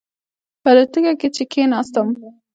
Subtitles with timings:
[0.61, 2.07] په الوتکه کې چې کېناستم.